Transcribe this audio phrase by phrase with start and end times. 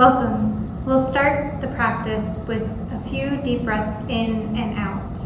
[0.00, 0.86] Welcome.
[0.86, 5.20] We'll start the practice with a few deep breaths in and out.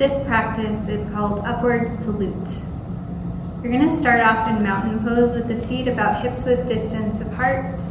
[0.00, 2.64] This practice is called upward salute.
[3.62, 7.20] You're going to start off in mountain pose with the feet about hips width distance
[7.20, 7.82] apart,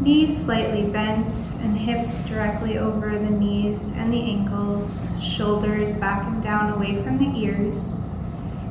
[0.00, 6.42] knees slightly bent, and hips directly over the knees and the ankles, shoulders back and
[6.42, 8.00] down away from the ears,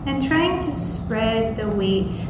[0.05, 2.27] and trying to spread the weight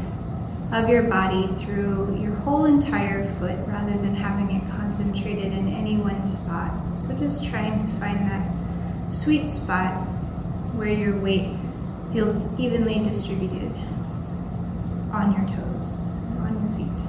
[0.72, 5.98] of your body through your whole entire foot rather than having it concentrated in any
[5.98, 6.72] one spot.
[6.96, 8.50] So just trying to find that
[9.12, 10.13] sweet spot
[10.74, 11.56] where your weight
[12.12, 13.72] feels evenly distributed
[15.12, 16.02] on your toes,
[16.42, 17.08] on your feet.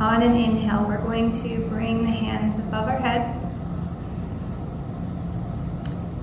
[0.00, 3.40] On an inhale, we're going to bring the hands above our head.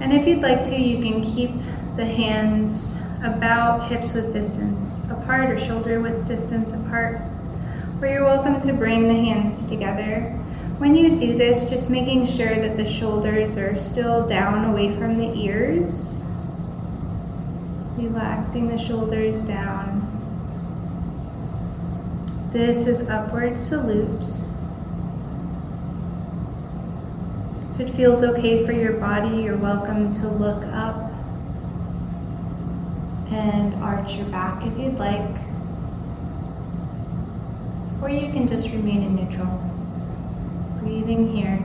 [0.02, 1.52] And if you'd like to, you can keep
[1.96, 7.22] the hands about hips width distance apart or shoulder width distance apart.
[8.02, 10.36] Or you're welcome to bring the hands together
[10.82, 15.16] when you do this, just making sure that the shoulders are still down away from
[15.16, 16.28] the ears.
[17.98, 20.02] Relaxing the shoulders down.
[22.52, 24.26] This is upward salute.
[27.76, 31.12] If it feels okay for your body, you're welcome to look up
[33.32, 35.38] and arch your back if you'd like.
[38.02, 39.71] Or you can just remain in neutral
[41.18, 41.60] here.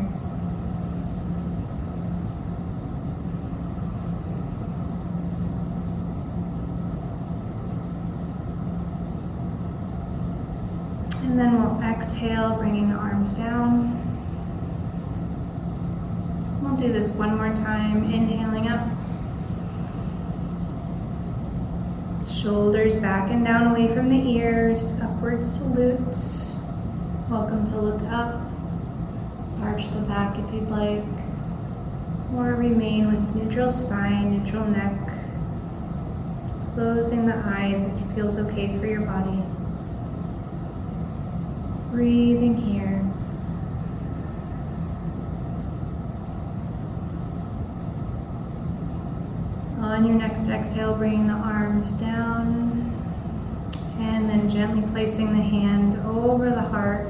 [11.23, 14.03] And then we'll exhale, bringing the arms down.
[16.61, 18.89] We'll do this one more time, inhaling up.
[22.28, 26.17] Shoulders back and down away from the ears, upward salute.
[27.28, 28.41] Welcome to look up
[29.62, 31.05] arch the back if you'd like,
[32.34, 34.93] or remain with neutral spine, neutral neck,
[36.69, 39.43] closing the eyes if it feels okay for your body.
[41.91, 43.03] Breathing here.
[49.81, 52.93] On your next exhale, bringing the arms down
[53.99, 57.09] and then gently placing the hand over the heart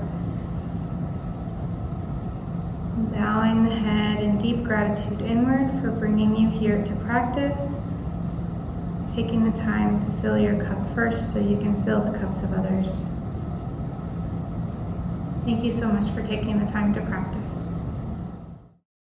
[3.16, 7.98] bowing the head in deep gratitude inward for bringing you here to practice,
[9.14, 12.52] taking the time to fill your cup first so you can fill the cups of
[12.52, 13.08] others.
[15.46, 17.74] Thank you so much for taking the time to practice.